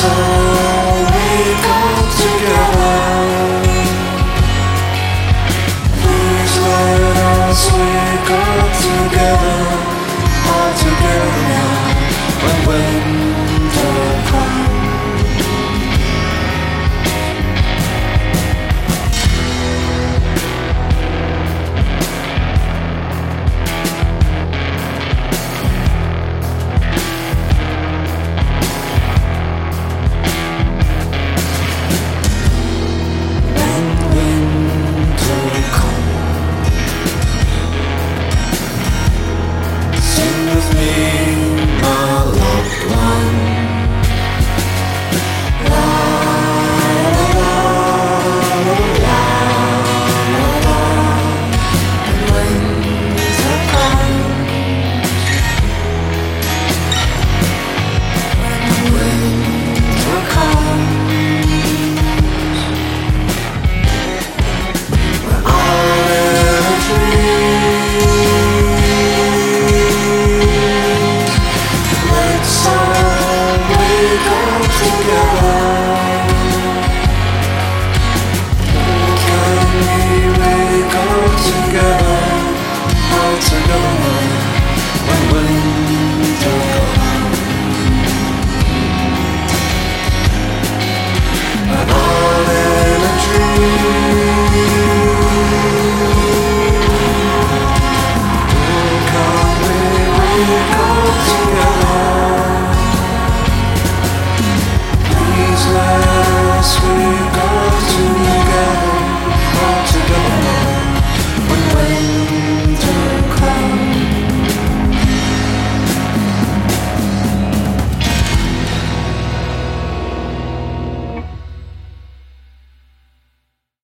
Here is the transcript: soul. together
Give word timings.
soul. 0.00 0.69
together 74.78 75.69